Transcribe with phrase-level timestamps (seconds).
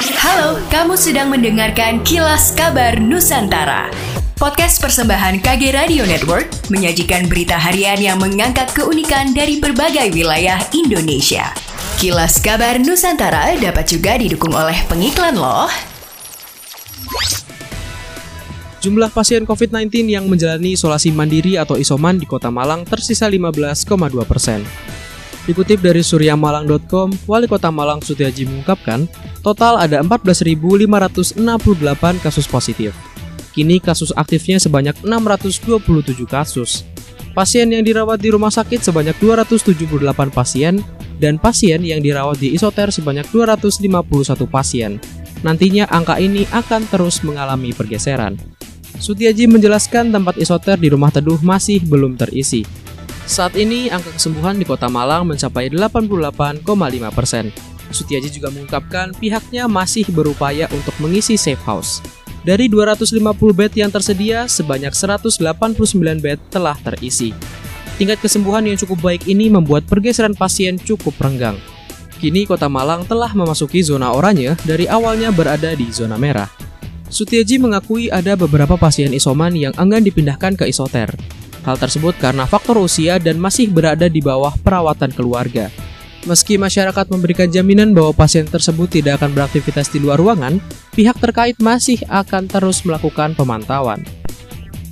[0.00, 3.92] Halo, kamu sedang mendengarkan Kilas Kabar Nusantara.
[4.32, 11.52] Podcast persembahan KG Radio Network menyajikan berita harian yang mengangkat keunikan dari berbagai wilayah Indonesia.
[12.00, 15.68] Kilas Kabar Nusantara dapat juga didukung oleh pengiklan loh.
[18.80, 23.84] Jumlah pasien COVID-19 yang menjalani isolasi mandiri atau isoman di Kota Malang tersisa 15,2
[24.24, 24.64] persen.
[25.48, 29.08] Dikutip dari suryamalang.com, Wali Kota Malang Sutiaji mengungkapkan,
[29.40, 31.40] total ada 14.568
[32.20, 32.92] kasus positif.
[33.56, 35.80] Kini kasus aktifnya sebanyak 627
[36.28, 36.84] kasus.
[37.32, 40.82] Pasien yang dirawat di rumah sakit sebanyak 278 pasien,
[41.20, 44.96] dan pasien yang dirawat di isoter sebanyak 251 pasien.
[45.40, 48.36] Nantinya angka ini akan terus mengalami pergeseran.
[49.00, 52.68] Sutiaji menjelaskan tempat isoter di rumah teduh masih belum terisi.
[53.30, 56.66] Saat ini angka kesembuhan di kota Malang mencapai 88,5
[57.14, 57.54] persen.
[57.94, 62.02] Sutiaji juga mengungkapkan pihaknya masih berupaya untuk mengisi safe house.
[62.42, 63.22] Dari 250
[63.54, 65.46] bed yang tersedia, sebanyak 189
[66.18, 67.30] bed telah terisi.
[68.02, 71.54] Tingkat kesembuhan yang cukup baik ini membuat pergeseran pasien cukup renggang.
[72.18, 76.50] Kini kota Malang telah memasuki zona oranye dari awalnya berada di zona merah.
[77.06, 81.14] Sutiaji mengakui ada beberapa pasien isoman yang enggan dipindahkan ke isoter.
[81.60, 85.68] Hal tersebut karena faktor usia dan masih berada di bawah perawatan keluarga.
[86.28, 90.60] Meski masyarakat memberikan jaminan bahwa pasien tersebut tidak akan beraktivitas di luar ruangan,
[90.92, 94.04] pihak terkait masih akan terus melakukan pemantauan.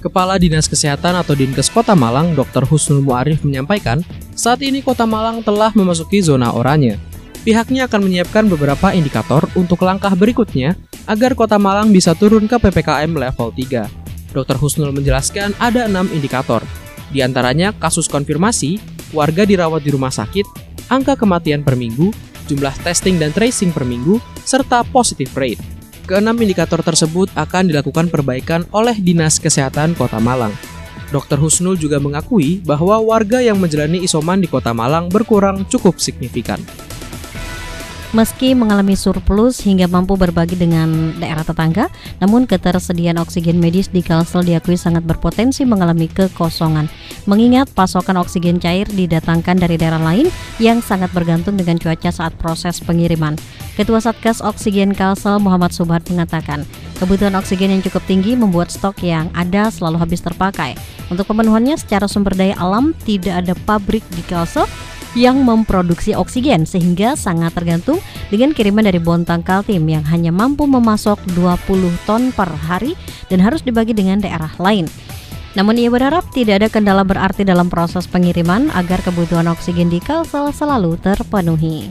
[0.00, 2.64] Kepala Dinas Kesehatan atau Dinkes Kota Malang, Dr.
[2.64, 4.00] Husnul Muarif menyampaikan,
[4.32, 6.96] saat ini Kota Malang telah memasuki zona oranye.
[7.44, 10.72] Pihaknya akan menyiapkan beberapa indikator untuk langkah berikutnya
[11.04, 13.99] agar Kota Malang bisa turun ke PPKM level 3.
[14.30, 14.56] Dr.
[14.58, 16.62] Husnul menjelaskan ada enam indikator,
[17.10, 18.78] di antaranya kasus konfirmasi,
[19.10, 20.46] warga dirawat di rumah sakit,
[20.90, 22.14] angka kematian per minggu,
[22.46, 25.62] jumlah testing dan tracing per minggu, serta positive rate.
[26.06, 30.50] Keenam indikator tersebut akan dilakukan perbaikan oleh Dinas Kesehatan Kota Malang.
[31.10, 31.38] Dr.
[31.42, 36.58] Husnul juga mengakui bahwa warga yang menjalani isoman di Kota Malang berkurang cukup signifikan.
[38.10, 41.86] Meski mengalami surplus hingga mampu berbagi dengan daerah tetangga,
[42.18, 46.90] namun ketersediaan oksigen medis di Kalsel diakui sangat berpotensi mengalami kekosongan.
[47.30, 50.26] Mengingat pasokan oksigen cair didatangkan dari daerah lain
[50.58, 53.38] yang sangat bergantung dengan cuaca saat proses pengiriman.
[53.78, 56.66] Ketua Satgas Oksigen Kalsel Muhammad Subhat mengatakan,
[56.98, 60.74] kebutuhan oksigen yang cukup tinggi membuat stok yang ada selalu habis terpakai.
[61.14, 64.66] Untuk pemenuhannya secara sumber daya alam, tidak ada pabrik di Kalsel
[65.18, 67.98] yang memproduksi oksigen sehingga sangat tergantung
[68.30, 72.94] dengan kiriman dari Bontang Kaltim yang hanya mampu memasok 20 ton per hari
[73.26, 74.86] dan harus dibagi dengan daerah lain.
[75.58, 80.54] Namun ia berharap tidak ada kendala berarti dalam proses pengiriman agar kebutuhan oksigen di Kalsel
[80.54, 81.90] selalu terpenuhi.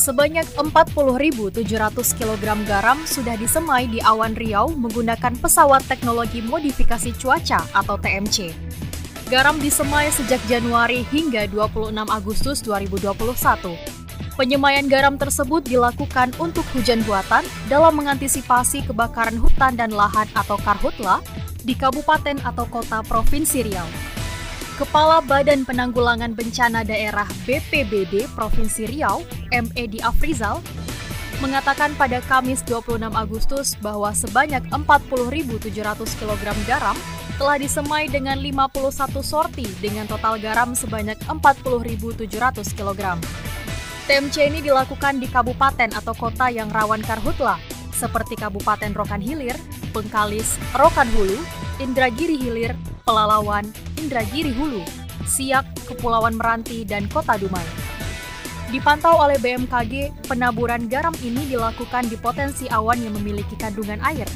[0.00, 1.60] Sebanyak 40.700
[2.16, 8.69] kg garam sudah disemai di awan Riau menggunakan pesawat teknologi modifikasi cuaca atau TMC.
[9.30, 13.78] Garam disemai sejak Januari hingga 26 Agustus 2021.
[14.34, 21.22] Penyemaian garam tersebut dilakukan untuk hujan buatan dalam mengantisipasi kebakaran hutan dan lahan atau karhutla
[21.62, 23.86] di kabupaten atau kota Provinsi Riau.
[24.82, 29.22] Kepala Badan Penanggulangan Bencana Daerah BPBD Provinsi Riau,
[29.54, 29.70] M.
[29.78, 30.58] Edi Afrizal,
[31.40, 35.72] mengatakan pada Kamis 26 Agustus bahwa sebanyak 40.700
[36.20, 36.96] kg garam
[37.40, 42.28] telah disemai dengan 51 sorti dengan total garam sebanyak 40.700
[42.76, 43.16] kg.
[44.04, 47.56] TMC ini dilakukan di kabupaten atau kota yang rawan karhutla,
[47.96, 49.56] seperti Kabupaten Rokan Hilir,
[49.96, 51.38] Bengkalis, Rokan Hulu,
[51.80, 52.76] Indragiri Hilir,
[53.06, 53.64] Pelalawan,
[53.96, 54.82] Indragiri Hulu,
[55.24, 57.79] Siak, Kepulauan Meranti, dan Kota Dumai.
[58.70, 64.30] Dipantau oleh BMKG, penaburan garam ini dilakukan di potensi awan yang memiliki kandungan air.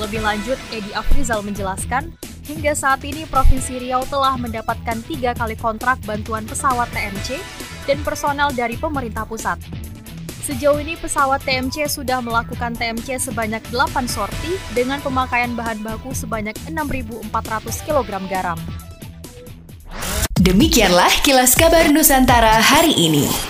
[0.00, 2.16] Lebih lanjut, Edi Afrizal menjelaskan,
[2.48, 7.36] Hingga saat ini Provinsi Riau telah mendapatkan tiga kali kontrak bantuan pesawat TMC
[7.84, 9.60] dan personel dari pemerintah pusat.
[10.48, 16.56] Sejauh ini pesawat TMC sudah melakukan TMC sebanyak 8 sorti dengan pemakaian bahan baku sebanyak
[16.72, 18.56] 6.400 kg garam.
[20.40, 23.47] Demikianlah kilas kabar Nusantara hari ini.